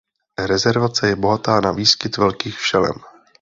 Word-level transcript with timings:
Rezervace 0.51 1.07
je 1.07 1.15
bohatá 1.15 1.61
na 1.61 1.71
výskyt 1.71 2.17
velkých 2.17 2.59
šelem. 2.59 2.95